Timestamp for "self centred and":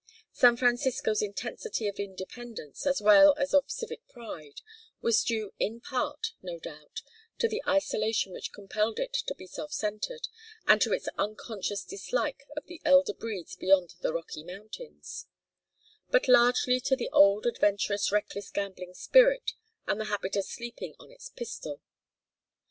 9.45-10.81